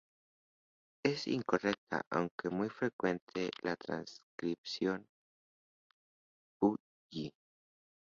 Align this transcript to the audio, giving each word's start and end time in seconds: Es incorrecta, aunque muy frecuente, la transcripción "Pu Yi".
Es 1.05 1.27
incorrecta, 1.27 2.01
aunque 2.09 2.49
muy 2.49 2.69
frecuente, 2.69 3.51
la 3.61 3.75
transcripción 3.75 5.05
"Pu 6.57 6.75
Yi". 7.11 7.31